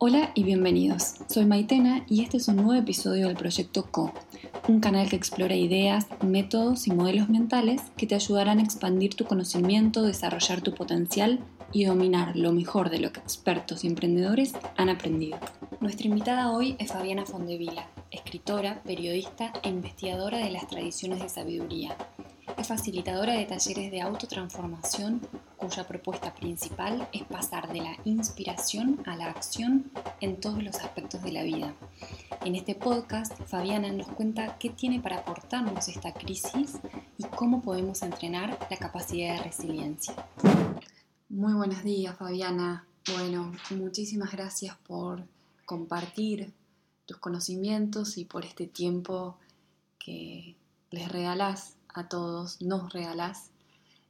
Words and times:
Hola 0.00 0.30
y 0.36 0.44
bienvenidos. 0.44 1.16
Soy 1.28 1.44
Maitena 1.44 2.04
y 2.08 2.22
este 2.22 2.36
es 2.36 2.46
un 2.46 2.54
nuevo 2.54 2.74
episodio 2.74 3.26
del 3.26 3.36
Proyecto 3.36 3.90
Co, 3.90 4.12
un 4.68 4.78
canal 4.78 5.08
que 5.08 5.16
explora 5.16 5.56
ideas, 5.56 6.06
métodos 6.24 6.86
y 6.86 6.92
modelos 6.92 7.28
mentales 7.28 7.82
que 7.96 8.06
te 8.06 8.14
ayudarán 8.14 8.60
a 8.60 8.62
expandir 8.62 9.16
tu 9.16 9.24
conocimiento, 9.24 10.02
desarrollar 10.02 10.60
tu 10.60 10.72
potencial 10.72 11.40
y 11.72 11.84
dominar 11.84 12.36
lo 12.36 12.52
mejor 12.52 12.90
de 12.90 13.00
lo 13.00 13.10
que 13.10 13.18
expertos 13.18 13.82
y 13.82 13.88
emprendedores 13.88 14.52
han 14.76 14.88
aprendido. 14.88 15.36
Nuestra 15.80 16.06
invitada 16.06 16.52
hoy 16.52 16.76
es 16.78 16.92
Fabiana 16.92 17.26
Fondevila, 17.26 17.88
escritora, 18.12 18.80
periodista 18.84 19.52
e 19.64 19.68
investigadora 19.68 20.38
de 20.38 20.52
las 20.52 20.68
tradiciones 20.68 21.20
de 21.20 21.28
sabiduría. 21.28 21.96
Es 22.58 22.66
facilitadora 22.66 23.34
de 23.34 23.44
talleres 23.44 23.92
de 23.92 24.00
autotransformación 24.00 25.20
cuya 25.56 25.86
propuesta 25.86 26.34
principal 26.34 27.08
es 27.12 27.22
pasar 27.22 27.72
de 27.72 27.80
la 27.80 27.96
inspiración 28.04 29.00
a 29.06 29.14
la 29.14 29.26
acción 29.26 29.92
en 30.20 30.40
todos 30.40 30.60
los 30.64 30.74
aspectos 30.74 31.22
de 31.22 31.30
la 31.30 31.44
vida. 31.44 31.72
En 32.44 32.56
este 32.56 32.74
podcast, 32.74 33.40
Fabiana 33.46 33.92
nos 33.92 34.08
cuenta 34.08 34.58
qué 34.58 34.70
tiene 34.70 35.00
para 35.00 35.18
aportarnos 35.18 35.86
esta 35.86 36.12
crisis 36.12 36.78
y 37.16 37.22
cómo 37.24 37.62
podemos 37.62 38.02
entrenar 38.02 38.58
la 38.68 38.76
capacidad 38.76 39.36
de 39.36 39.44
resiliencia. 39.44 40.14
Muy 41.28 41.52
buenos 41.52 41.84
días, 41.84 42.18
Fabiana. 42.18 42.84
Bueno, 43.16 43.52
muchísimas 43.70 44.32
gracias 44.32 44.76
por 44.78 45.24
compartir 45.64 46.52
tus 47.06 47.18
conocimientos 47.18 48.18
y 48.18 48.24
por 48.24 48.44
este 48.44 48.66
tiempo 48.66 49.38
que 50.00 50.56
les 50.90 51.08
regalás 51.12 51.77
a 51.98 52.08
todos, 52.08 52.60
nos 52.62 52.92
regalás 52.92 53.50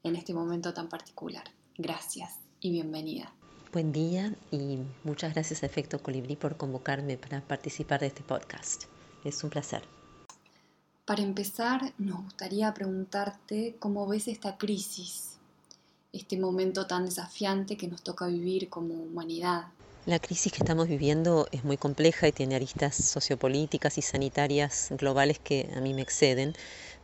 en 0.02 0.16
este 0.16 0.34
momento 0.34 0.74
tan 0.74 0.88
particular. 0.88 1.44
Gracias 1.76 2.34
y 2.60 2.70
bienvenida. 2.70 3.32
Buen 3.72 3.92
día 3.92 4.34
y 4.50 4.78
muchas 5.04 5.34
gracias 5.34 5.62
a 5.62 5.66
Efecto 5.66 6.02
Colibrí 6.02 6.36
por 6.36 6.56
convocarme 6.56 7.16
para 7.16 7.40
participar 7.40 8.00
de 8.00 8.08
este 8.08 8.22
podcast. 8.22 8.84
Es 9.24 9.42
un 9.42 9.50
placer. 9.50 9.82
Para 11.04 11.22
empezar, 11.22 11.94
nos 11.96 12.24
gustaría 12.24 12.72
preguntarte 12.74 13.76
cómo 13.78 14.06
ves 14.06 14.28
esta 14.28 14.58
crisis, 14.58 15.38
este 16.12 16.38
momento 16.38 16.86
tan 16.86 17.06
desafiante 17.06 17.78
que 17.78 17.88
nos 17.88 18.02
toca 18.02 18.26
vivir 18.26 18.68
como 18.68 18.94
humanidad. 18.94 19.68
La 20.08 20.18
crisis 20.18 20.52
que 20.52 20.58
estamos 20.58 20.88
viviendo 20.88 21.48
es 21.52 21.64
muy 21.64 21.76
compleja 21.76 22.28
y 22.28 22.32
tiene 22.32 22.56
aristas 22.56 22.94
sociopolíticas 22.96 23.98
y 23.98 24.02
sanitarias 24.02 24.88
globales 24.92 25.38
que 25.38 25.70
a 25.76 25.80
mí 25.80 25.92
me 25.92 26.00
exceden, 26.00 26.54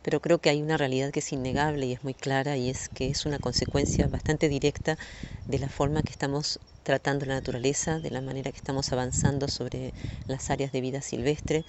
pero 0.05 0.21
creo 0.21 0.37
que 0.37 0.51
hay 0.51 0.61
una 0.61 0.77
realidad 0.77 1.09
que 1.09 1.17
es 1.17 1.33
innegable 1.33 1.87
y 1.87 1.93
es 1.93 2.03
muy 2.03 2.13
clara 2.13 2.57
y 2.57 2.69
es 2.69 2.89
que 2.89 3.07
es 3.07 3.25
una 3.25 3.39
consecuencia 3.39 4.07
bastante 4.07 4.49
directa 4.49 4.99
de 5.47 5.57
la 5.57 5.67
forma 5.67 6.03
que 6.03 6.11
estamos 6.11 6.59
tratando 6.83 7.25
la 7.25 7.33
naturaleza, 7.33 7.97
de 7.97 8.11
la 8.11 8.21
manera 8.21 8.51
que 8.51 8.57
estamos 8.57 8.91
avanzando 8.91 9.47
sobre 9.47 9.95
las 10.27 10.51
áreas 10.51 10.71
de 10.71 10.81
vida 10.81 11.01
silvestre 11.01 11.65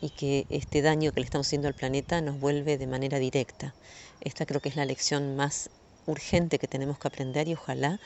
y 0.00 0.10
que 0.10 0.46
este 0.50 0.82
daño 0.82 1.12
que 1.12 1.20
le 1.20 1.26
estamos 1.26 1.46
haciendo 1.46 1.68
al 1.68 1.74
planeta 1.74 2.20
nos 2.20 2.40
vuelve 2.40 2.76
de 2.76 2.88
manera 2.88 3.20
directa. 3.20 3.72
Esta 4.20 4.46
creo 4.46 4.60
que 4.60 4.70
es 4.70 4.74
la 4.74 4.84
lección 4.84 5.36
más 5.36 5.70
urgente 6.06 6.58
que 6.58 6.66
tenemos 6.66 6.98
que 6.98 7.06
aprender 7.06 7.46
y 7.46 7.54
ojalá 7.54 8.00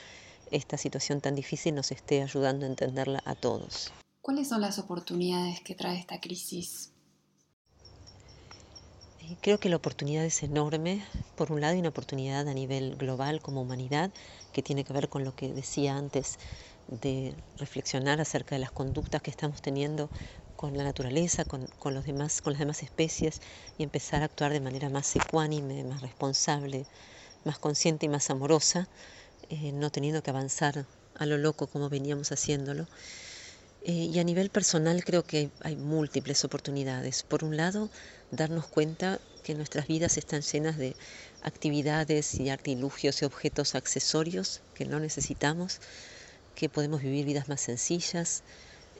esta 0.50 0.76
situación 0.76 1.22
tan 1.22 1.34
difícil 1.34 1.74
nos 1.74 1.90
esté 1.90 2.20
ayudando 2.20 2.66
a 2.66 2.68
entenderla 2.68 3.22
a 3.24 3.34
todos. 3.34 3.94
¿Cuáles 4.20 4.50
son 4.50 4.60
las 4.60 4.78
oportunidades 4.78 5.62
que 5.62 5.74
trae 5.74 5.98
esta 5.98 6.20
crisis? 6.20 6.92
Creo 9.42 9.60
que 9.60 9.68
la 9.68 9.76
oportunidad 9.76 10.24
es 10.24 10.42
enorme. 10.42 11.04
Por 11.34 11.52
un 11.52 11.60
lado, 11.60 11.74
hay 11.74 11.80
una 11.80 11.90
oportunidad 11.90 12.48
a 12.48 12.54
nivel 12.54 12.96
global 12.96 13.42
como 13.42 13.60
humanidad 13.60 14.10
que 14.50 14.62
tiene 14.62 14.82
que 14.82 14.94
ver 14.94 15.10
con 15.10 15.24
lo 15.24 15.34
que 15.34 15.52
decía 15.52 15.96
antes 15.96 16.38
de 16.86 17.36
reflexionar 17.58 18.20
acerca 18.20 18.54
de 18.54 18.60
las 18.60 18.72
conductas 18.72 19.20
que 19.20 19.30
estamos 19.30 19.60
teniendo 19.60 20.10
con 20.56 20.76
la 20.76 20.84
naturaleza, 20.84 21.44
con, 21.44 21.68
los 21.94 22.04
demás, 22.06 22.40
con 22.40 22.54
las 22.54 22.60
demás 22.60 22.82
especies 22.82 23.40
y 23.76 23.82
empezar 23.82 24.22
a 24.22 24.26
actuar 24.26 24.52
de 24.52 24.60
manera 24.60 24.88
más 24.88 25.14
ecuánime, 25.14 25.84
más 25.84 26.00
responsable, 26.00 26.86
más 27.44 27.58
consciente 27.58 28.06
y 28.06 28.08
más 28.08 28.30
amorosa 28.30 28.88
eh, 29.50 29.72
no 29.72 29.90
teniendo 29.90 30.22
que 30.22 30.30
avanzar 30.30 30.86
a 31.14 31.26
lo 31.26 31.36
loco 31.38 31.66
como 31.66 31.90
veníamos 31.90 32.32
haciéndolo. 32.32 32.86
Eh, 33.82 33.92
y 34.12 34.18
a 34.18 34.24
nivel 34.24 34.50
personal 34.50 35.04
creo 35.04 35.22
que 35.24 35.50
hay, 35.60 35.76
múltiples 35.76 36.44
oportunidades. 36.44 37.22
Por 37.22 37.44
un 37.44 37.56
lado, 37.56 37.90
darnos 38.30 38.66
cuenta 38.66 39.20
que 39.42 39.54
nuestras 39.54 39.86
vidas 39.86 40.16
están 40.16 40.42
llenas 40.42 40.76
de 40.76 40.94
actividades 41.42 42.34
y 42.34 42.50
artilugios 42.50 43.22
y 43.22 43.24
objetos 43.24 43.74
accesorios 43.74 44.60
que 44.74 44.84
no 44.84 45.00
necesitamos, 45.00 45.80
que 46.54 46.68
podemos 46.68 47.02
vivir 47.02 47.24
vidas 47.24 47.48
más 47.48 47.60
sencillas, 47.60 48.42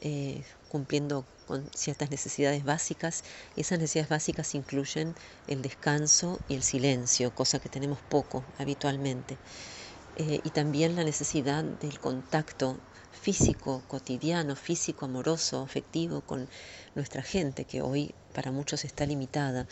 eh, 0.01 0.43
cumpliendo 0.69 1.25
con 1.45 1.69
ciertas 1.75 2.09
necesidades 2.09 2.63
básicas. 2.63 3.23
Esas 3.55 3.79
necesidades 3.79 4.09
básicas 4.09 4.55
incluyen 4.55 5.15
el 5.47 5.61
descanso 5.61 6.39
y 6.47 6.55
el 6.55 6.63
silencio, 6.63 7.35
cosa 7.35 7.59
que 7.59 7.69
tenemos 7.69 7.99
poco 8.01 8.43
habitualmente. 8.57 9.37
Eh, 10.15 10.41
y 10.43 10.49
también 10.49 10.95
la 10.95 11.03
necesidad 11.03 11.63
del 11.63 11.99
contacto 11.99 12.77
físico, 13.11 13.83
cotidiano, 13.87 14.55
físico, 14.55 15.05
amoroso, 15.05 15.61
afectivo 15.61 16.21
con 16.21 16.47
nuestra 16.95 17.21
gente, 17.21 17.65
que 17.65 17.81
hoy 17.81 18.13
para 18.33 18.51
muchos 18.51 18.85
está 18.85 19.05
limitada. 19.05 19.67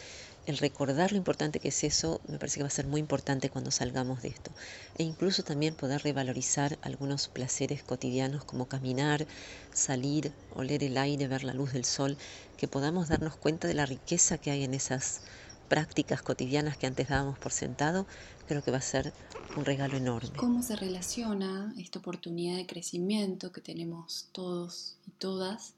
El 0.45 0.57
recordar 0.57 1.11
lo 1.11 1.17
importante 1.17 1.59
que 1.59 1.67
es 1.67 1.83
eso 1.83 2.21
me 2.27 2.39
parece 2.39 2.57
que 2.57 2.63
va 2.63 2.67
a 2.67 2.71
ser 2.71 2.87
muy 2.87 2.99
importante 2.99 3.49
cuando 3.49 3.71
salgamos 3.71 4.21
de 4.21 4.29
esto. 4.29 4.51
E 4.97 5.03
incluso 5.03 5.43
también 5.43 5.75
poder 5.75 6.01
revalorizar 6.01 6.79
algunos 6.81 7.27
placeres 7.27 7.83
cotidianos 7.83 8.45
como 8.45 8.67
caminar, 8.67 9.27
salir, 9.73 10.31
oler 10.55 10.83
el 10.83 10.97
aire, 10.97 11.27
ver 11.27 11.43
la 11.43 11.53
luz 11.53 11.73
del 11.73 11.85
sol, 11.85 12.17
que 12.57 12.67
podamos 12.67 13.09
darnos 13.09 13.35
cuenta 13.35 13.67
de 13.67 13.75
la 13.75 13.85
riqueza 13.85 14.37
que 14.37 14.51
hay 14.51 14.63
en 14.63 14.73
esas 14.73 15.21
prácticas 15.69 16.21
cotidianas 16.21 16.77
que 16.77 16.87
antes 16.87 17.07
dábamos 17.07 17.37
por 17.39 17.51
sentado, 17.51 18.05
creo 18.47 18.63
que 18.63 18.71
va 18.71 18.77
a 18.77 18.81
ser 18.81 19.13
un 19.55 19.63
regalo 19.63 19.95
enorme. 19.95 20.35
¿Cómo 20.35 20.61
se 20.63 20.75
relaciona 20.75 21.73
esta 21.77 21.99
oportunidad 21.99 22.57
de 22.57 22.65
crecimiento 22.65 23.51
que 23.51 23.61
tenemos 23.61 24.27
todos 24.31 24.97
y 25.07 25.11
todas 25.11 25.75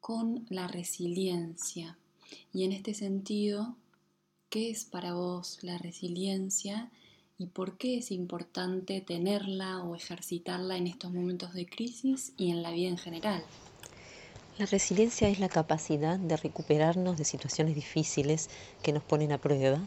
con 0.00 0.46
la 0.48 0.66
resiliencia? 0.66 1.96
Y 2.52 2.64
en 2.64 2.72
este 2.72 2.94
sentido, 2.94 3.76
¿qué 4.48 4.70
es 4.70 4.84
para 4.84 5.14
vos 5.14 5.58
la 5.62 5.78
resiliencia 5.78 6.90
y 7.38 7.46
por 7.46 7.76
qué 7.76 7.98
es 7.98 8.10
importante 8.10 9.00
tenerla 9.00 9.82
o 9.82 9.94
ejercitarla 9.94 10.76
en 10.76 10.86
estos 10.86 11.12
momentos 11.12 11.52
de 11.52 11.66
crisis 11.66 12.32
y 12.36 12.50
en 12.50 12.62
la 12.62 12.70
vida 12.70 12.88
en 12.88 12.98
general? 12.98 13.44
La 14.60 14.66
resiliencia 14.66 15.26
es 15.30 15.40
la 15.40 15.48
capacidad 15.48 16.18
de 16.18 16.36
recuperarnos 16.36 17.16
de 17.16 17.24
situaciones 17.24 17.74
difíciles 17.74 18.50
que 18.82 18.92
nos 18.92 19.02
ponen 19.02 19.32
a 19.32 19.38
prueba 19.38 19.80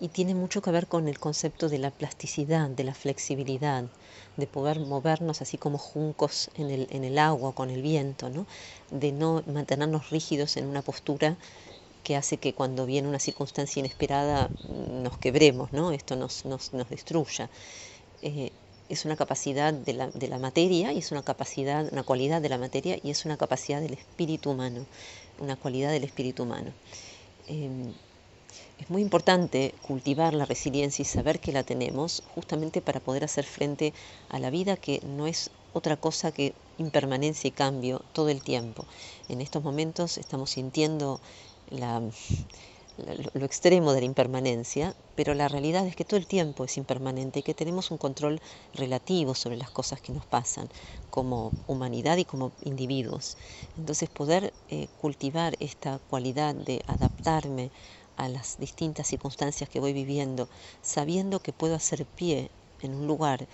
y 0.00 0.08
tiene 0.08 0.34
mucho 0.34 0.60
que 0.60 0.72
ver 0.72 0.88
con 0.88 1.06
el 1.06 1.20
concepto 1.20 1.68
de 1.68 1.78
la 1.78 1.92
plasticidad, 1.92 2.68
de 2.68 2.82
la 2.82 2.94
flexibilidad, 2.94 3.84
de 4.36 4.46
poder 4.48 4.80
movernos 4.80 5.40
así 5.40 5.56
como 5.56 5.78
juncos 5.78 6.50
en 6.56 6.70
el, 6.70 6.88
en 6.90 7.04
el 7.04 7.16
agua, 7.16 7.54
con 7.54 7.70
el 7.70 7.80
viento, 7.80 8.28
¿no? 8.28 8.44
de 8.90 9.12
no 9.12 9.44
mantenernos 9.46 10.10
rígidos 10.10 10.56
en 10.56 10.66
una 10.66 10.82
postura 10.82 11.36
que 12.02 12.16
hace 12.16 12.38
que 12.38 12.54
cuando 12.54 12.86
viene 12.86 13.06
una 13.06 13.20
circunstancia 13.20 13.78
inesperada 13.78 14.50
nos 14.68 15.16
quebremos, 15.18 15.72
¿no? 15.72 15.92
esto 15.92 16.16
nos, 16.16 16.42
destruya. 16.90 17.48
Eh, 18.20 18.50
es 18.88 19.04
una 19.04 19.16
capacidad 19.16 19.72
de 19.72 19.92
la, 19.92 20.08
de 20.10 20.28
la, 20.28 20.38
materia 20.38 20.92
y 20.92 20.98
es 20.98 21.12
una 21.12 21.22
capacidad, 21.22 21.92
una 21.92 22.02
cualidad 22.02 22.40
de 22.40 22.48
la 22.48 22.58
materia 22.58 22.98
y 23.02 23.10
es 23.10 23.24
una 23.24 23.36
capacidad 23.36 23.80
del 23.80 23.94
espíritu 23.94 24.50
humano, 24.50 24.86
una 25.40 25.56
cualidad 25.56 25.90
del 25.90 26.04
espíritu 26.04 26.44
humano. 26.44 26.72
Em, 27.48 27.92
es 28.78 28.90
muy 28.90 29.02
importante 29.02 29.74
cultivar 29.86 30.34
la 30.34 30.44
resiliencia 30.44 31.02
y 31.02 31.06
saber 31.06 31.40
que 31.40 31.52
la 31.52 31.62
tenemos 31.62 32.22
justamente 32.34 32.82
para 32.82 33.00
poder 33.00 33.24
hacer 33.24 33.44
frente 33.44 33.92
a 34.28 34.38
la 34.38 34.50
vida 34.50 34.76
que 34.76 35.00
no 35.00 35.26
es 35.26 35.50
otra 35.72 35.96
cosa 35.96 36.32
que 36.32 36.54
impermanencia 36.78 37.48
y 37.48 37.52
cambio 37.52 38.02
todo 38.12 38.28
el 38.28 38.42
tiempo. 38.42 38.84
En 39.28 39.40
estos 39.40 39.62
momentos 39.62 40.18
estamos 40.18 40.50
sintiendo 40.50 41.20
la, 41.70 42.02
lo 42.96 43.44
extremo 43.44 43.92
de 43.92 44.00
la 44.00 44.06
impermanencia, 44.06 44.96
pero 45.14 45.34
la 45.34 45.48
realidad 45.48 45.86
es 45.86 45.96
que 45.96 46.04
todo 46.04 46.18
el 46.18 46.26
tiempo 46.26 46.64
es 46.64 46.76
impermanente 46.76 47.40
y 47.40 47.42
que 47.42 47.54
tenemos 47.54 47.90
un 47.90 47.98
control 47.98 48.40
relativo 48.72 49.34
sobre 49.34 49.56
las 49.56 49.70
cosas 49.70 50.00
que 50.00 50.12
nos 50.12 50.26
pasan 50.26 50.68
como 51.10 51.56
humanidad 51.66 52.16
y 52.16 52.24
como 52.24 52.54
individuos. 52.60 53.36
Entonces 53.76 54.08
poder 54.10 54.54
eh, 54.68 54.88
cultivar 54.96 55.54
esta 55.60 55.98
cualidad 56.00 56.54
de 56.54 56.80
adaptarme 56.86 57.72
a 58.16 58.28
las 58.28 58.56
distintas 58.56 59.06
circunstancias 59.08 59.68
que 59.68 59.80
voy 59.80 59.92
viviendo, 59.92 60.48
sabiendo 60.82 61.40
que 61.40 61.52
puedo 61.52 61.74
hacer 61.74 62.06
pie 62.06 62.52
en 62.80 62.94
un 62.94 63.06
lugar 63.06 63.48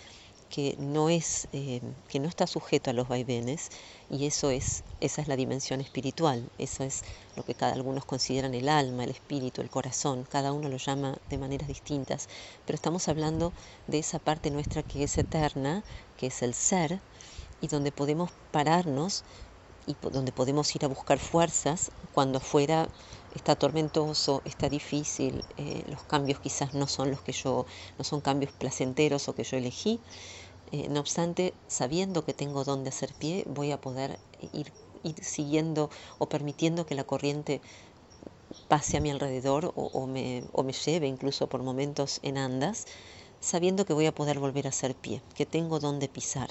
que 0.52 0.76
no 0.78 1.08
es 1.08 1.48
eh, 1.54 1.80
que 2.08 2.20
no 2.20 2.28
está 2.28 2.46
sujeto 2.46 2.90
a 2.90 2.92
los 2.92 3.08
vaivenes 3.08 3.70
y 4.10 4.26
eso 4.26 4.50
es 4.50 4.84
esa 5.00 5.22
es 5.22 5.28
la 5.28 5.36
dimensión 5.36 5.80
espiritual 5.80 6.50
eso 6.58 6.84
es 6.84 7.02
lo 7.36 7.42
que 7.42 7.54
cada 7.54 7.72
algunos 7.72 8.04
consideran 8.04 8.52
el 8.52 8.68
alma 8.68 9.04
el 9.04 9.10
espíritu 9.10 9.62
el 9.62 9.70
corazón 9.70 10.26
cada 10.30 10.52
uno 10.52 10.68
lo 10.68 10.76
llama 10.76 11.16
de 11.30 11.38
maneras 11.38 11.68
distintas 11.68 12.28
pero 12.66 12.74
estamos 12.76 13.08
hablando 13.08 13.54
de 13.86 13.98
esa 13.98 14.18
parte 14.18 14.50
nuestra 14.50 14.82
que 14.82 15.04
es 15.04 15.16
eterna 15.16 15.82
que 16.18 16.26
es 16.26 16.42
el 16.42 16.52
ser 16.52 17.00
y 17.62 17.68
donde 17.68 17.90
podemos 17.90 18.30
pararnos 18.50 19.24
y 19.86 19.96
donde 20.00 20.32
podemos 20.32 20.74
ir 20.76 20.84
a 20.84 20.88
buscar 20.88 21.18
fuerzas 21.18 21.90
cuando 22.12 22.38
afuera 22.38 22.88
está 23.34 23.56
tormentoso, 23.56 24.42
está 24.44 24.68
difícil, 24.68 25.44
eh, 25.56 25.82
los 25.88 26.02
cambios 26.04 26.38
quizás 26.40 26.74
no 26.74 26.86
son 26.86 27.10
los 27.10 27.22
que 27.22 27.32
yo, 27.32 27.66
no 27.98 28.04
son 28.04 28.20
cambios 28.20 28.52
placenteros 28.52 29.28
o 29.28 29.34
que 29.34 29.44
yo 29.44 29.56
elegí. 29.56 30.00
Eh, 30.72 30.88
no 30.88 31.00
obstante, 31.00 31.52
sabiendo 31.68 32.24
que 32.24 32.32
tengo 32.32 32.64
donde 32.64 32.88
hacer 32.88 33.12
pie, 33.14 33.44
voy 33.46 33.72
a 33.72 33.80
poder 33.80 34.18
ir, 34.52 34.72
ir, 35.02 35.22
siguiendo 35.22 35.90
o 36.18 36.30
permitiendo 36.30 36.86
que 36.86 36.94
la 36.94 37.04
corriente 37.04 37.60
pase 38.68 38.96
a 38.96 39.00
mi 39.00 39.10
alrededor 39.10 39.72
o, 39.76 40.06
me, 40.06 40.42
lleve 40.86 41.06
incluso 41.06 41.46
por 41.46 41.62
momentos 41.62 42.20
en 42.22 42.38
andas, 42.38 42.86
sabiendo 43.40 43.84
que 43.84 43.92
voy 43.92 44.06
a 44.06 44.14
poder 44.14 44.38
volver 44.38 44.66
a 44.66 44.70
hacer 44.70 44.94
pie, 44.94 45.20
que 45.34 45.44
tengo 45.44 45.78
donde 45.78 46.08
pisar. 46.08 46.50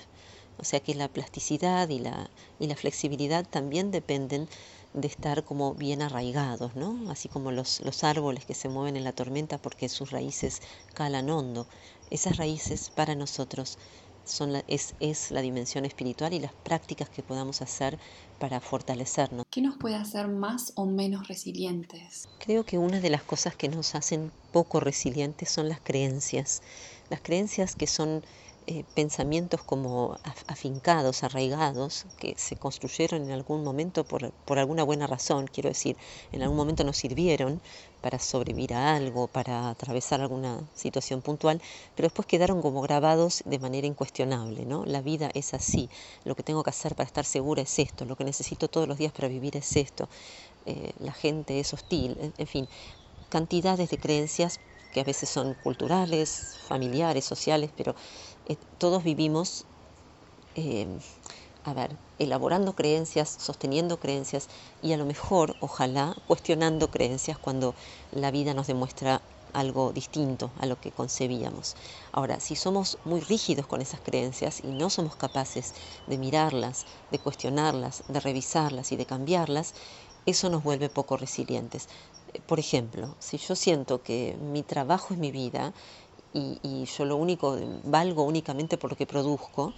O 0.58 0.64
sea 0.64 0.80
que 0.82 0.94
la 0.94 1.08
plasticidad 1.08 1.90
y 1.90 1.98
la, 1.98 2.30
y 2.60 2.68
la 2.68 2.76
flexibilidad 2.76 3.44
también 3.50 3.90
dependen 3.90 4.48
de 4.94 5.08
estar 5.08 5.44
como 5.44 5.74
bien 5.74 6.02
arraigados, 6.04 6.76
¿no? 6.76 7.10
Así 7.10 7.28
como 7.30 7.52
los, 7.52 7.80
los 7.80 8.04
árboles 8.04 8.46
que 8.46 8.54
se 8.54 8.70
mueven 8.70 8.98
en 8.98 9.04
la 9.04 9.14
tormenta 9.14 9.58
porque 9.58 9.90
sus 9.90 10.12
raíces 10.12 10.62
calan 10.94 11.30
hondo. 11.30 11.68
Esas 12.12 12.38
raíces 12.38 12.92
para 12.92 13.16
nosotros 13.16 13.78
son 14.26 14.54
la, 14.54 14.64
es, 14.68 14.96
es 15.00 15.32
la 15.32 15.42
dimensión 15.42 15.86
espiritual 15.86 16.34
y 16.34 16.40
las 16.40 16.54
prácticas 16.54 17.10
que 17.10 17.24
podamos 17.24 17.62
hacer 17.62 17.98
para 18.40 18.60
fortalecernos. 18.60 19.46
¿Qué 19.50 19.62
nos 19.62 19.78
puede 19.78 19.96
hacer 19.96 20.28
más 20.28 20.74
o 20.76 20.86
menos 20.86 21.28
resilientes? 21.28 22.28
Creo 22.40 22.66
que 22.66 22.78
una 22.78 23.00
de 23.00 23.10
las 23.10 23.24
cosas 23.24 23.56
que 23.56 23.70
nos 23.70 23.96
hacen 23.96 24.32
poco 24.52 24.80
resilientes 24.80 25.50
son 25.50 25.70
las 25.70 25.80
creencias. 25.80 26.62
Las 27.10 27.22
creencias 27.22 27.76
que 27.76 27.88
son 27.88 28.24
eh, 28.68 28.84
pensamientos 28.94 29.64
como 29.64 30.20
afincados, 30.48 31.24
arraigados, 31.24 32.06
que 32.20 32.36
se 32.38 32.56
construyeron 32.56 33.24
en 33.24 33.32
algún 33.32 33.64
momento 33.64 34.04
por, 34.04 34.32
por, 34.46 34.60
alguna 34.60 34.84
buena 34.84 35.08
razón, 35.08 35.48
quiero 35.48 35.70
decir, 35.70 35.98
en 36.32 36.44
algún 36.44 36.58
momento 36.58 36.84
nos 36.84 36.98
sirvieron 36.98 37.60
para 38.02 38.20
sobrevivir 38.20 38.76
a 38.76 38.96
algo, 38.96 39.28
para 39.28 39.70
atravesar 39.70 40.22
alguna 40.22 40.62
situación 40.76 41.22
puntual, 41.22 41.60
pero 41.96 42.06
después 42.06 42.28
quedaron 42.28 42.62
como 42.62 42.82
grabados 42.82 43.42
de 43.46 43.58
manera 43.58 43.88
incuestionable, 43.88 44.66
¿no? 44.66 44.86
La 44.86 45.02
vida 45.02 45.32
es 45.34 45.56
así, 45.56 45.90
lo 46.24 46.36
que 46.36 46.44
tengo 46.44 46.64
que 46.64 46.70
hacer 46.70 46.96
para 46.96 47.08
estar 47.08 47.26
segura 47.26 47.64
es 47.64 47.80
esto, 47.80 48.06
lo 48.06 48.16
que 48.16 48.26
necesito 48.26 48.68
todos 48.68 48.88
los 48.88 48.98
días 48.98 49.12
para 49.12 49.28
vivir 49.28 49.58
es 49.58 49.76
esto, 49.76 50.08
eh, 50.68 50.92
la 51.00 51.14
gente 51.14 51.60
es 51.60 51.74
hostil, 51.74 52.34
en 52.38 52.48
fin, 52.48 52.68
cantidades 53.30 53.90
de 53.90 53.98
creencias 53.98 54.60
que 54.92 55.00
a 55.00 55.04
veces 55.04 55.30
son 55.30 55.56
culturales, 55.56 56.58
familiares, 56.68 57.26
sociales, 57.26 57.72
pero 57.76 57.96
eh, 58.46 58.58
todos 58.78 59.04
vivimos, 59.04 59.66
eh, 60.56 61.00
elaborando 62.18 62.76
creencias, 62.76 63.36
sosteniendo 63.40 64.00
creencias 64.00 64.48
y 64.82 64.94
a 64.94 64.98
lo 64.98 65.06
mejor, 65.06 65.58
ojalá, 65.60 66.16
cuestionando 66.26 66.92
creencias 66.92 67.38
cuando 67.40 67.76
la 68.12 68.32
vida 68.32 68.54
nos 68.54 68.68
demuestra 68.68 69.24
algo 69.54 69.92
distinto 69.92 70.54
a 70.58 70.66
lo 70.66 70.80
que 70.80 70.92
concebíamos. 70.94 71.76
Ahora, 72.12 72.40
si 72.40 72.56
somos 72.56 73.00
muy 73.04 73.20
rígidos 73.22 73.68
con 73.68 73.82
esas 73.82 74.02
creencias 74.02 74.64
y 74.64 74.72
no 74.72 74.90
somos 74.90 75.16
capaces 75.18 75.74
de 76.06 76.18
mirarlas, 76.18 76.86
de 77.10 77.20
cuestionarlas, 77.20 78.04
de 78.08 78.20
revisarlas 78.22 78.92
y 78.92 78.96
de 78.98 79.06
cambiarlas, 79.06 79.74
eso 80.26 80.50
nos 80.50 80.64
vuelve 80.64 80.90
poco 80.90 81.18
resilientes. 81.18 81.90
Por 82.46 82.60
ejemplo, 82.60 83.18
si 83.20 83.38
yo 83.38 83.56
siento 83.56 84.04
que 84.04 84.38
mi 84.40 84.64
trabajo 84.64 85.14
es 85.14 85.20
mi 85.20 85.32
vida 85.32 85.74
y, 86.34 86.86
yo 86.86 87.06
lo 87.06 87.16
único, 87.18 87.58
valgo 87.84 88.24
únicamente 88.24 88.78
por 88.78 88.92
lo 88.92 88.98
que 88.98 89.06
produzco, 89.06 89.74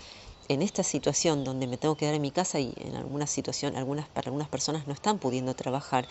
en 0.49 0.61
esta 0.61 0.83
situación 0.83 1.43
donde 1.43 1.67
me 1.67 1.77
tengo 1.77 1.95
que 1.95 2.01
quedar 2.01 2.15
en 2.15 2.21
mi 2.21 2.31
casa 2.31 2.59
y 2.59 2.73
en 2.77 2.95
alguna 2.95 3.27
situación, 3.27 3.75
algunas, 3.77 4.09
para 4.09 4.27
algunas 4.27 4.49
personas 4.49 4.87
no 4.87 4.93
están 4.93 5.17
pudiendo 5.17 5.53
trabajar, 5.55 6.05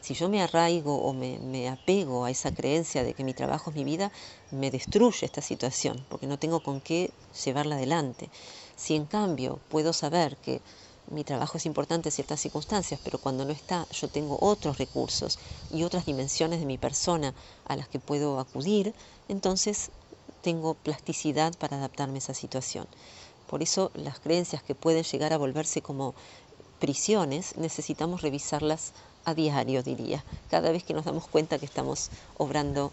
si 0.00 0.14
yo 0.14 0.28
me 0.28 0.42
arraigo 0.42 1.02
o 1.02 1.12
me, 1.14 1.38
me, 1.38 1.68
apego 1.68 2.24
a 2.24 2.30
esa 2.30 2.52
creencia 2.52 3.02
de 3.02 3.14
que 3.14 3.24
mi 3.24 3.32
trabajo 3.32 3.70
es 3.70 3.76
mi 3.76 3.84
vida, 3.84 4.12
me 4.50 4.70
destruye 4.70 5.24
esta 5.24 5.40
situación, 5.40 6.04
porque 6.10 6.26
no 6.26 6.38
tengo 6.38 6.60
con 6.60 6.80
qué 6.80 7.10
llevarla 7.44 7.76
adelante. 7.76 8.28
Si 8.76 8.94
en 8.94 9.06
cambio 9.06 9.58
puedo 9.68 9.92
saber 9.92 10.36
que 10.36 10.60
mi 11.10 11.24
trabajo 11.24 11.58
es 11.58 11.66
importante 11.66 12.08
en 12.08 12.12
ciertas 12.12 12.40
circunstancias, 12.40 13.00
pero 13.02 13.18
cuando 13.18 13.44
no 13.44 13.52
está, 13.52 13.86
yo 13.92 14.08
tengo 14.08 14.38
otros 14.40 14.78
recursos 14.78 15.38
y 15.72 15.82
otras 15.84 16.06
dimensiones 16.06 16.60
de 16.60 16.66
mi 16.66 16.78
persona 16.78 17.34
a 17.66 17.76
las 17.76 17.88
que 17.88 17.98
puedo 17.98 18.38
acudir, 18.38 18.94
entonces 19.28 19.90
tengo 20.42 20.74
plasticidad 20.74 21.56
para 21.58 21.78
adaptarme 21.78 22.16
a 22.16 22.18
esa 22.18 22.34
situación. 22.34 22.86
Por 23.48 23.62
eso 23.62 23.90
las 23.94 24.20
creencias 24.20 24.62
que 24.62 24.74
pueden 24.74 25.04
llegar 25.04 25.32
a 25.32 25.38
volverse 25.38 25.82
como 25.82 26.14
prisiones, 26.78 27.56
necesitamos 27.56 28.22
revisarlas 28.22 28.92
a 29.24 29.34
diario, 29.34 29.82
diría, 29.82 30.24
cada 30.50 30.70
vez 30.70 30.84
que 30.84 30.94
nos 30.94 31.04
damos 31.04 31.26
cuenta 31.26 31.58
que 31.58 31.66
estamos 31.66 32.10
obrando, 32.36 32.92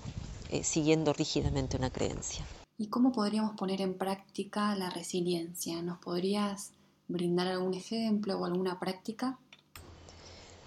eh, 0.49 0.63
siguiendo 0.63 1.13
rígidamente 1.13 1.77
una 1.77 1.89
creencia. 1.89 2.45
¿Y 2.77 2.87
cómo 2.87 3.11
podríamos 3.11 3.55
poner 3.55 3.81
en 3.81 3.97
práctica 3.97 4.75
la 4.75 4.89
resiliencia? 4.89 5.81
¿Nos 5.81 5.99
podrías 5.99 6.71
brindar 7.07 7.47
algún 7.47 7.73
ejemplo 7.73 8.37
o 8.39 8.45
alguna 8.45 8.79
práctica? 8.79 9.37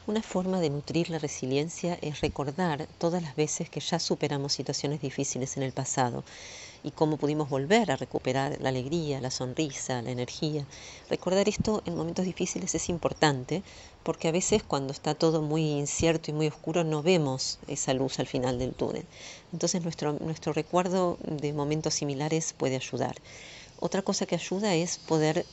Una 0.09 0.23
forma 0.23 0.59
de 0.61 0.71
nutrir 0.71 1.11
la 1.11 1.19
resiliencia 1.19 1.99
es 2.01 2.23
recordar 2.23 2.89
todas 2.97 3.23
las 3.23 3.37
veces 3.37 3.69
que 3.69 3.81
ya 3.81 3.99
superamos 3.99 4.55
situaciones 4.55 5.03
difíciles 5.03 5.59
en 5.59 5.63
el 5.63 5.73
pasado 5.73 6.25
y 6.83 6.93
cómo 6.93 7.19
pudimos 7.19 7.51
volver 7.51 7.91
a 7.91 7.97
recuperar 7.97 8.57
la 8.63 8.71
alegría, 8.71 9.21
la 9.21 9.31
sonrisa, 9.31 10.01
la 10.01 10.11
energía. 10.11 10.65
Recordar 11.11 11.47
esto 11.47 11.83
en 11.85 11.95
momentos 11.95 12.25
difíciles 12.25 12.75
es 12.75 12.89
importante 12.89 13.63
porque 14.03 14.29
a 14.29 14.33
veces 14.33 14.63
cuando 14.63 14.95
está 14.95 15.15
todo 15.15 15.43
muy 15.43 15.73
incierto 15.73 16.31
y 16.31 16.35
muy 16.35 16.47
oscuro 16.47 16.85
no 16.85 17.03
vemos 17.03 17.59
esa 17.67 17.93
luz 17.93 18.19
al 18.19 18.27
final 18.27 18.59
del 18.59 18.73
túnel. 18.73 19.05
Entonces 19.53 19.83
nuestro, 19.83 20.15
nuestro 20.15 20.55
recuerdo 20.55 21.19
de 21.21 21.53
momentos 21.53 21.93
similares 21.93 22.55
puede 22.57 22.77
ayudar. 22.77 23.17
Otra 23.79 24.01
cosa 24.01 24.25
que 24.25 24.37
ayuda 24.37 24.75
es 24.75 24.97
poder 24.97 25.45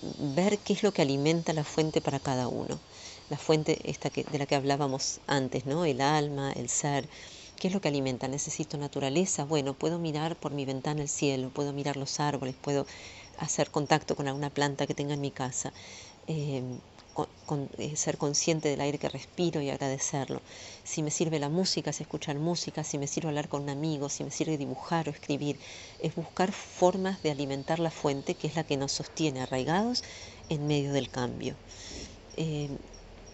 ver 0.00 0.58
qué 0.60 0.72
es 0.72 0.82
lo 0.82 0.92
que 0.92 1.02
alimenta 1.02 1.52
la 1.52 1.64
fuente 1.64 2.00
para 2.00 2.20
cada 2.20 2.48
uno. 2.48 2.80
La 3.28 3.38
fuente 3.38 3.78
esta 3.90 4.10
que, 4.10 4.24
de 4.24 4.38
la 4.38 4.46
que 4.46 4.54
hablábamos 4.56 5.20
antes, 5.26 5.66
¿no? 5.66 5.84
El 5.84 6.00
alma, 6.00 6.52
el 6.52 6.68
ser. 6.68 7.08
¿Qué 7.58 7.68
es 7.68 7.74
lo 7.74 7.80
que 7.80 7.88
alimenta? 7.88 8.28
¿Necesito 8.28 8.76
naturaleza? 8.78 9.44
Bueno, 9.44 9.74
puedo 9.74 9.98
mirar 9.98 10.36
por 10.36 10.52
mi 10.52 10.64
ventana 10.64 11.02
el 11.02 11.08
cielo, 11.08 11.50
puedo 11.50 11.72
mirar 11.72 11.96
los 11.96 12.20
árboles, 12.20 12.56
puedo 12.60 12.86
hacer 13.36 13.70
contacto 13.70 14.16
con 14.16 14.28
alguna 14.28 14.50
planta 14.50 14.86
que 14.86 14.94
tenga 14.94 15.14
en 15.14 15.20
mi 15.20 15.30
casa. 15.30 15.72
Eh, 16.26 16.80
con, 17.12 17.68
eh, 17.78 17.96
ser 17.96 18.18
consciente 18.18 18.68
del 18.68 18.80
aire 18.80 18.98
que 18.98 19.08
respiro 19.08 19.60
y 19.60 19.70
agradecerlo. 19.70 20.40
Si 20.84 21.02
me 21.02 21.10
sirve 21.10 21.38
la 21.38 21.48
música, 21.48 21.90
es 21.90 22.00
escuchar 22.00 22.36
música, 22.38 22.84
si 22.84 22.98
me 22.98 23.06
sirve 23.06 23.28
hablar 23.28 23.48
con 23.48 23.62
un 23.62 23.70
amigo, 23.70 24.08
si 24.08 24.24
me 24.24 24.30
sirve 24.30 24.56
dibujar 24.56 25.08
o 25.08 25.12
escribir, 25.12 25.58
es 26.00 26.14
buscar 26.14 26.52
formas 26.52 27.22
de 27.22 27.30
alimentar 27.30 27.78
la 27.78 27.90
fuente 27.90 28.34
que 28.34 28.46
es 28.46 28.56
la 28.56 28.64
que 28.64 28.76
nos 28.76 28.92
sostiene 28.92 29.42
arraigados 29.42 30.02
en 30.48 30.66
medio 30.66 30.92
del 30.92 31.10
cambio. 31.10 31.54
Eh, 32.36 32.70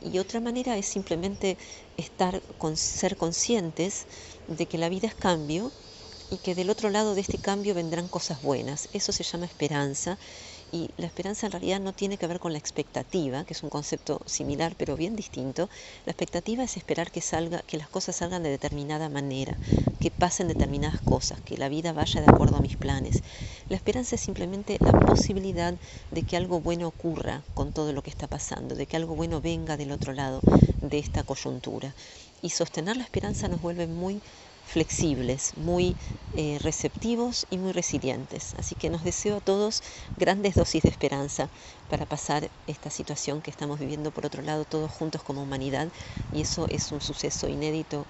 y 0.00 0.18
otra 0.18 0.40
manera 0.40 0.76
es 0.76 0.86
simplemente 0.86 1.56
estar 1.96 2.40
con, 2.58 2.76
ser 2.76 3.16
conscientes 3.16 4.06
de 4.46 4.66
que 4.66 4.78
la 4.78 4.88
vida 4.88 5.08
es 5.08 5.14
cambio 5.14 5.72
y 6.30 6.36
que 6.38 6.54
del 6.54 6.70
otro 6.70 6.90
lado 6.90 7.14
de 7.14 7.20
este 7.20 7.38
cambio 7.38 7.74
vendrán 7.74 8.08
cosas 8.08 8.42
buenas. 8.42 8.88
Eso 8.92 9.12
se 9.12 9.24
llama 9.24 9.46
esperanza 9.46 10.18
y 10.72 10.90
la 10.96 11.06
esperanza 11.06 11.46
en 11.46 11.52
realidad 11.52 11.80
no 11.80 11.92
tiene 11.92 12.18
que 12.18 12.26
ver 12.26 12.40
con 12.40 12.52
la 12.52 12.58
expectativa, 12.58 13.44
que 13.44 13.54
es 13.54 13.62
un 13.62 13.70
concepto 13.70 14.20
similar 14.26 14.74
pero 14.76 14.96
bien 14.96 15.16
distinto. 15.16 15.68
La 16.04 16.12
expectativa 16.12 16.64
es 16.64 16.76
esperar 16.76 17.10
que 17.10 17.20
salga, 17.20 17.62
que 17.62 17.78
las 17.78 17.88
cosas 17.88 18.16
salgan 18.16 18.42
de 18.42 18.50
determinada 18.50 19.08
manera, 19.08 19.56
que 20.00 20.10
pasen 20.10 20.48
determinadas 20.48 21.00
cosas, 21.00 21.40
que 21.40 21.56
la 21.56 21.68
vida 21.68 21.92
vaya 21.92 22.20
de 22.20 22.30
acuerdo 22.30 22.56
a 22.56 22.60
mis 22.60 22.76
planes. 22.76 23.22
La 23.68 23.76
esperanza 23.76 24.16
es 24.16 24.20
simplemente 24.20 24.78
la 24.80 24.92
posibilidad 24.92 25.74
de 26.10 26.22
que 26.22 26.36
algo 26.36 26.60
bueno 26.60 26.88
ocurra 26.88 27.42
con 27.54 27.72
todo 27.72 27.92
lo 27.92 28.02
que 28.02 28.10
está 28.10 28.26
pasando, 28.26 28.74
de 28.74 28.86
que 28.86 28.96
algo 28.96 29.14
bueno 29.14 29.40
venga 29.40 29.76
del 29.76 29.92
otro 29.92 30.12
lado 30.12 30.40
de 30.80 30.98
esta 30.98 31.22
coyuntura. 31.22 31.94
Y 32.42 32.50
sostener 32.50 32.96
la 32.96 33.04
esperanza 33.04 33.48
nos 33.48 33.60
vuelve 33.60 33.86
muy 33.86 34.20
flexibles, 34.68 35.56
muy 35.56 35.96
eh, 36.36 36.58
receptivos 36.62 37.46
y 37.50 37.56
muy 37.56 37.72
resilientes. 37.72 38.54
Así 38.58 38.74
que 38.74 38.90
nos 38.90 39.02
deseo 39.02 39.38
a 39.38 39.40
todos 39.40 39.82
grandes 40.16 40.54
dosis 40.54 40.82
de 40.82 40.90
esperanza 40.90 41.48
para 41.88 42.04
pasar 42.06 42.50
esta 42.66 42.90
situación 42.90 43.40
que 43.40 43.50
estamos 43.50 43.80
viviendo 43.80 44.10
por 44.10 44.26
otro 44.26 44.42
lado 44.42 44.64
todos 44.64 44.90
juntos 44.90 45.22
como 45.22 45.42
humanidad 45.42 45.88
y 46.32 46.42
eso 46.42 46.68
es 46.68 46.92
un 46.92 47.00
suceso 47.00 47.48
inédito 47.48 48.04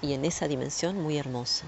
y 0.00 0.14
en 0.14 0.24
esa 0.24 0.48
dimensión 0.48 1.00
muy 1.00 1.18
hermoso. 1.18 1.64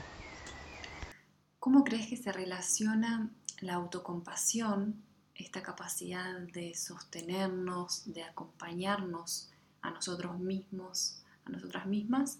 ¿Cómo 1.59 1.85
crees 1.85 2.09
que 2.09 2.17
se 2.17 2.33
relaciona 2.33 3.31
la 3.61 3.75
autocompasión, 3.75 5.03
esta 5.35 5.63
capacidad 5.63 6.39
de 6.39 6.75
sostenernos, 6.75 8.03
de 8.07 8.23
acompañarnos 8.25 9.51
a 9.83 9.91
nosotros 9.91 10.39
mismos, 10.39 11.23
a 11.45 11.51
nosotras 11.51 11.85
mismas, 11.87 12.39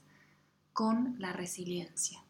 con 0.81 1.15
la 1.19 1.35
resiliencia? 1.35 2.25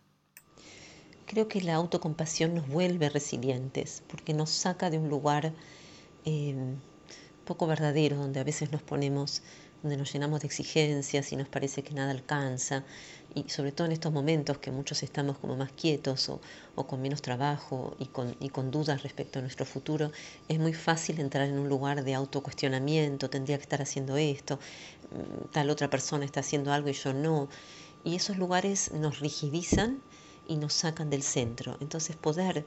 Creo 1.25 1.47
que 1.47 1.61
la 1.61 1.77
autocompasión 1.77 2.53
nos 2.53 2.67
vuelve 2.67 3.09
resilientes 3.09 4.03
porque 4.09 4.35
nos 4.35 4.51
saca 4.51 4.91
de 4.91 4.99
un 4.99 5.09
lugar 5.09 5.53
eh, 6.25 6.57
poco 7.45 7.69
verdadero, 7.69 8.17
donde 8.17 8.41
a 8.41 8.43
veces 8.43 8.73
nos 8.73 8.83
ponemos, 8.83 9.45
donde 9.85 9.97
nos 9.97 10.13
llenamos 10.13 10.41
de 10.41 10.49
exigencias 10.49 11.31
y 11.31 11.37
nos 11.37 11.47
parece 11.47 11.85
que 11.85 11.95
nada 11.95 12.11
alcanza, 12.11 12.83
y 13.37 13.49
sobre 13.49 13.71
todo 13.71 13.87
en 13.87 13.93
estos 13.93 14.13
momentos 14.13 14.59
que 14.59 14.73
muchos 14.73 15.05
estamos 15.05 15.39
como 15.39 15.55
más 15.55 15.71
quietos 15.71 16.29
o, 16.29 16.41
con 16.75 17.01
menos 17.01 17.23
trabajo 17.23 17.95
y 18.01 18.07
con, 18.07 18.35
y 18.41 18.49
con 18.49 18.73
dudas 18.73 19.05
respecto 19.05 19.39
a 19.39 19.43
nuestro 19.43 19.65
futuro, 19.65 20.11
es 20.49 20.59
muy 20.59 20.75
fácil 20.75 21.21
entrar 21.21 21.47
en 21.47 21.57
un 21.57 21.69
lugar 21.69 22.03
de 22.03 22.15
autocuestionamiento, 22.15 23.31
tendría 23.31 23.59
que 23.59 23.63
estar 23.63 23.81
haciendo 23.81 24.17
esto, 24.17 24.59
tal 25.53 25.71
otra 25.71 25.89
persona 25.89 26.25
está 26.25 26.41
haciendo 26.41 26.73
algo 26.73 26.89
y 26.89 26.95
yo 26.95 27.13
no, 27.13 27.49
y 28.05 28.17
esos 28.17 28.39
lugares 28.39 28.93
nos 28.93 29.21
rigidizan 29.21 30.01
y 30.49 30.57
nos 30.57 30.73
sacan 30.73 31.11
del 31.11 31.23
centro. 31.23 31.77
Entonces 31.81 32.17
poder 32.17 32.67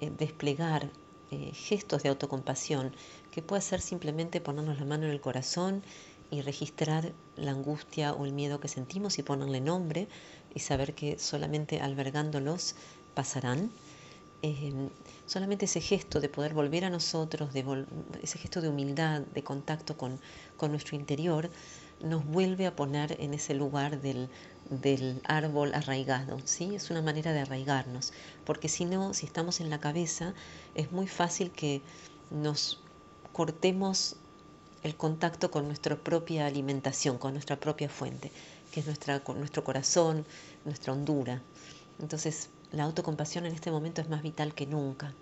eh, 0.00 0.12
desplegar 0.18 0.90
eh, 1.30 1.52
gestos 1.54 2.02
de 2.02 2.08
autocompasión, 2.08 2.92
que 3.32 3.42
puede 3.42 3.62
ser 3.62 3.80
simplemente 3.80 4.40
ponernos 4.40 4.78
la 4.78 4.84
mano 4.84 5.06
en 5.06 5.10
el 5.10 5.20
corazón 5.20 5.82
y 6.30 6.40
registrar 6.40 7.12
la 7.36 7.52
angustia 7.52 8.12
o 8.12 8.26
el 8.26 8.32
miedo 8.32 8.60
que 8.60 8.68
sentimos 8.68 9.18
y 9.18 9.22
ponerle 9.22 9.60
nombre 9.60 10.08
y 10.54 10.60
saber 10.60 10.94
que 10.94 11.18
solamente 11.18 11.80
albergándolos 11.80 12.74
pasarán. 13.14 13.70
Eh, 14.42 14.88
solamente 15.26 15.64
ese 15.64 15.80
gesto 15.80 16.20
de 16.20 16.28
poder 16.28 16.54
volver 16.54 16.84
a 16.84 16.90
nosotros, 16.90 17.52
de 17.52 17.86
ese 18.22 18.38
gesto 18.38 18.60
de 18.60 18.68
humildad, 18.68 19.22
de 19.22 19.42
contacto 19.42 19.96
con, 19.96 20.20
con 20.56 20.70
nuestro 20.70 20.96
interior, 20.96 21.50
nos 22.00 22.24
vuelve 22.24 22.66
a 22.66 22.76
poner 22.76 23.16
en 23.20 23.34
ese 23.34 23.54
lugar 23.54 24.00
del, 24.00 24.28
del 24.70 25.20
árbol 25.24 25.74
arraigado, 25.74 26.38
¿sí? 26.44 26.74
Es 26.74 26.90
una 26.90 27.02
manera 27.02 27.32
de 27.32 27.40
arraigarnos, 27.40 28.12
porque 28.44 28.68
si 28.68 28.84
no, 28.84 29.14
si 29.14 29.26
estamos 29.26 29.60
en 29.60 29.70
la 29.70 29.80
cabeza, 29.80 30.34
es 30.74 30.92
muy 30.92 31.06
fácil 31.06 31.50
que 31.50 31.82
nos 32.30 32.80
cortemos 33.32 34.16
el 34.82 34.96
contacto 34.96 35.50
con 35.50 35.66
nuestra 35.66 35.96
propia 35.96 36.46
alimentación, 36.46 37.18
con 37.18 37.32
nuestra 37.32 37.56
propia 37.56 37.88
fuente, 37.88 38.30
que 38.70 38.80
es 38.80 38.86
nuestra, 38.86 39.22
nuestro 39.34 39.64
corazón, 39.64 40.24
nuestra 40.64 40.92
hondura. 40.92 41.42
Entonces, 42.00 42.50
la 42.72 42.84
autocompasión 42.84 43.46
en 43.46 43.54
este 43.54 43.70
momento 43.70 44.00
es 44.00 44.08
más 44.08 44.22
vital 44.22 44.54
que 44.54 44.66
nunca 44.66 45.12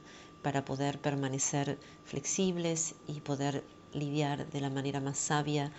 para 0.43 0.65
poder 0.65 0.99
permanecer 0.99 1.79
flexibles 2.05 2.95
y 3.07 3.21
poder 3.21 3.65
lidiar 3.93 4.47
de 4.51 4.61
la 4.61 4.71
manera 4.71 5.01
más 5.01 5.19
sabia 5.19 5.73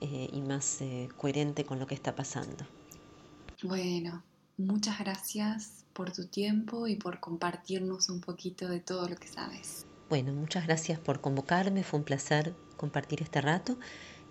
eh, 0.00 0.28
y 0.32 0.40
más 0.40 0.80
eh, 0.80 1.08
coherente 1.16 1.64
con 1.64 1.78
lo 1.78 1.86
que 1.86 1.94
está 1.94 2.14
pasando. 2.14 2.66
Bueno, 3.62 4.22
muchas 4.58 4.98
gracias 4.98 5.84
por 5.92 6.12
tu 6.12 6.26
tiempo 6.26 6.86
y 6.86 6.96
por 6.96 7.20
compartirnos 7.20 8.10
un 8.10 8.20
poquito 8.20 8.68
de 8.68 8.80
todo 8.80 9.08
lo 9.08 9.16
que 9.16 9.28
sabes. 9.28 9.86
Bueno, 10.08 10.32
muchas 10.32 10.66
gracias 10.66 11.00
por 11.00 11.20
convocarme, 11.20 11.82
fue 11.82 11.98
un 11.98 12.04
placer 12.04 12.54
compartir 12.76 13.22
este 13.22 13.40
rato 13.40 13.78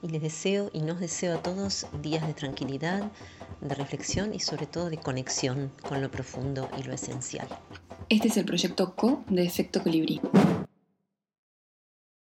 y 0.01 0.09
les 0.09 0.21
deseo 0.21 0.69
y 0.73 0.81
nos 0.81 0.99
deseo 0.99 1.37
a 1.37 1.41
todos 1.41 1.87
días 2.01 2.25
de 2.27 2.33
tranquilidad, 2.33 3.11
de 3.61 3.75
reflexión 3.75 4.33
y 4.33 4.39
sobre 4.39 4.67
todo 4.67 4.89
de 4.89 4.97
conexión 4.97 5.71
con 5.81 6.01
lo 6.01 6.11
profundo 6.11 6.69
y 6.77 6.83
lo 6.83 6.93
esencial. 6.93 7.47
Este 8.09 8.27
es 8.27 8.37
el 8.37 8.45
proyecto 8.45 8.95
CO 8.95 9.23
de 9.27 9.43
Efecto 9.43 9.81
Colibrí. 9.81 10.21